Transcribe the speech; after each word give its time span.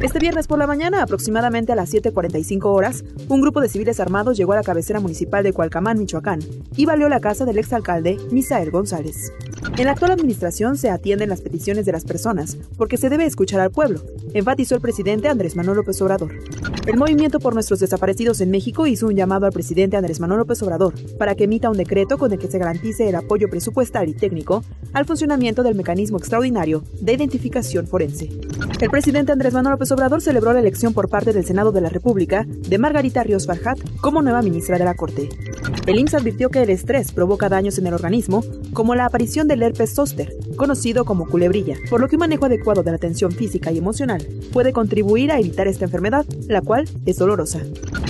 Este 0.00 0.20
viernes 0.20 0.46
por 0.46 0.60
la 0.60 0.68
mañana, 0.68 1.02
aproximadamente 1.02 1.72
a 1.72 1.74
las 1.74 1.92
7.45 1.92 2.66
horas, 2.66 3.04
un 3.28 3.40
grupo 3.40 3.60
de 3.60 3.68
civiles 3.68 3.98
armados 3.98 4.36
llegó 4.36 4.52
a 4.52 4.56
la 4.56 4.62
cabecera 4.62 5.00
municipal 5.00 5.42
de 5.42 5.52
Cualcamán, 5.52 5.98
Michoacán, 5.98 6.38
y 6.76 6.86
valió 6.86 7.08
la 7.08 7.18
casa 7.18 7.44
del 7.44 7.58
exalcalde 7.58 8.16
Misael 8.30 8.70
González. 8.70 9.32
En 9.76 9.86
la 9.86 9.92
actual 9.92 10.12
administración 10.12 10.76
se 10.76 10.88
atienden 10.88 11.28
las 11.28 11.40
peticiones 11.40 11.84
de 11.84 11.90
las 11.90 12.04
personas, 12.04 12.56
porque 12.76 12.96
se 12.96 13.08
debe 13.08 13.26
escuchar 13.26 13.58
al 13.58 13.72
pueblo, 13.72 14.00
enfatizó 14.34 14.76
el 14.76 14.80
presidente 14.80 15.28
Andrés 15.28 15.56
Manuel 15.56 15.78
López 15.78 16.00
Obrador. 16.00 16.32
El 16.86 16.96
Movimiento 16.96 17.40
por 17.40 17.54
Nuestros 17.54 17.80
Desaparecidos 17.80 18.40
en 18.40 18.50
México 18.50 18.86
hizo 18.86 19.08
un 19.08 19.16
llamado 19.16 19.46
al 19.46 19.52
presidente 19.52 19.96
Andrés 19.96 20.20
Manuel 20.20 20.38
López 20.38 20.62
Obrador 20.62 20.94
para 21.18 21.34
que 21.34 21.44
emita 21.44 21.70
un 21.70 21.76
decreto 21.76 22.18
con 22.18 22.32
el 22.32 22.38
que 22.38 22.48
se 22.48 22.58
garantice 22.58 23.08
el 23.08 23.16
apoyo 23.16 23.50
presupuestal 23.50 24.08
y 24.08 24.14
técnico 24.14 24.64
al 24.92 25.06
funcionamiento 25.06 25.62
del 25.62 25.74
mecanismo 25.74 26.18
extraordinario 26.18 26.82
de 27.00 27.12
identificación 27.14 27.86
forense. 27.86 28.30
El 28.80 28.90
presidente 28.90 29.32
Andrés 29.32 29.52
Manuel 29.52 29.72
López 29.72 29.87
Obrador 29.92 30.20
celebró 30.20 30.52
la 30.52 30.60
elección 30.60 30.92
por 30.92 31.08
parte 31.08 31.32
del 31.32 31.44
Senado 31.44 31.72
de 31.72 31.80
la 31.80 31.88
República 31.88 32.44
de 32.46 32.78
Margarita 32.78 33.22
Ríos 33.22 33.46
Farjat 33.46 33.78
como 34.00 34.22
nueva 34.22 34.42
ministra 34.42 34.78
de 34.78 34.84
la 34.84 34.94
Corte. 34.94 35.28
El 35.86 35.98
IMSS 35.98 36.14
advirtió 36.14 36.50
que 36.50 36.62
el 36.62 36.70
estrés 36.70 37.12
provoca 37.12 37.48
daños 37.48 37.78
en 37.78 37.86
el 37.86 37.94
organismo, 37.94 38.44
como 38.72 38.94
la 38.94 39.06
aparición 39.06 39.48
del 39.48 39.62
herpes 39.62 39.94
zóster, 39.94 40.34
conocido 40.56 41.04
como 41.04 41.26
culebrilla, 41.26 41.76
por 41.88 42.00
lo 42.00 42.08
que 42.08 42.16
un 42.16 42.20
manejo 42.20 42.46
adecuado 42.46 42.82
de 42.82 42.90
la 42.90 42.96
atención 42.96 43.32
física 43.32 43.72
y 43.72 43.78
emocional 43.78 44.26
puede 44.52 44.72
contribuir 44.72 45.32
a 45.32 45.38
evitar 45.38 45.68
esta 45.68 45.84
enfermedad, 45.84 46.26
la 46.48 46.60
cual 46.60 46.88
es 47.06 47.16
dolorosa. 47.16 47.60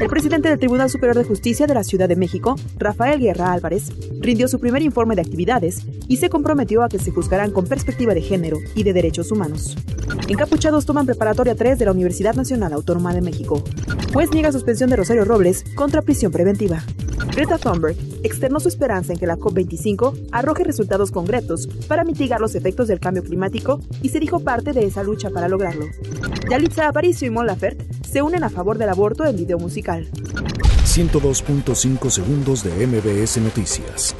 El 0.00 0.08
presidente 0.08 0.48
del 0.48 0.58
Tribunal 0.58 0.88
Superior 0.88 1.16
de 1.16 1.24
Justicia 1.24 1.66
de 1.66 1.74
la 1.74 1.84
Ciudad 1.84 2.08
de 2.08 2.16
México, 2.16 2.56
Rafael 2.78 3.20
Guerra 3.20 3.52
Álvarez, 3.52 3.92
rindió 4.18 4.48
su 4.48 4.58
primer 4.58 4.82
informe 4.82 5.14
de 5.14 5.22
actividades 5.22 5.82
y 6.08 6.16
se 6.16 6.30
comprometió 6.30 6.82
a 6.82 6.88
que 6.88 6.98
se 6.98 7.10
juzgarán 7.10 7.50
con 7.52 7.66
perspectiva 7.66 8.14
de 8.14 8.22
género 8.22 8.58
y 8.74 8.82
de 8.82 8.94
derechos 8.94 9.30
humanos. 9.30 9.76
Encapuchados 10.28 10.86
toman 10.86 11.06
preparatoria 11.06 11.54
3 11.54 11.78
de 11.78 11.84
la 11.84 11.92
Universidad 11.92 12.34
Nacional 12.34 12.72
Autónoma 12.72 13.14
de 13.14 13.20
México. 13.20 13.62
Juez 14.12 14.30
niega 14.32 14.52
suspensión 14.52 14.90
de 14.90 14.96
Rosario 14.96 15.24
Robles 15.24 15.64
contra 15.74 16.02
prisión 16.02 16.32
preventiva. 16.32 16.82
Greta 17.34 17.58
Thunberg 17.58 17.96
externó 18.22 18.60
su 18.60 18.68
esperanza 18.68 19.12
en 19.12 19.18
que 19.18 19.26
la 19.26 19.36
COP25 19.36 20.28
arroje 20.32 20.64
resultados 20.64 21.10
concretos 21.10 21.68
para 21.86 22.04
mitigar 22.04 22.40
los 22.40 22.54
efectos 22.54 22.88
del 22.88 23.00
cambio 23.00 23.22
climático 23.22 23.80
y 24.02 24.08
se 24.08 24.20
dijo 24.20 24.40
parte 24.40 24.72
de 24.72 24.86
esa 24.86 25.02
lucha 25.02 25.30
para 25.30 25.48
lograrlo. 25.48 25.86
Yalitza 26.50 26.88
Aparicio 26.88 27.26
y 27.26 27.30
Mon 27.30 27.46
Laferte 27.46 27.86
se 28.10 28.22
unen 28.22 28.42
a 28.42 28.50
favor 28.50 28.78
del 28.78 28.88
aborto 28.88 29.24
en 29.24 29.36
video 29.36 29.58
musical. 29.58 30.08
102.5 30.84 32.10
segundos 32.10 32.64
de 32.64 32.86
MBS 32.86 33.38
Noticias. 33.38 34.16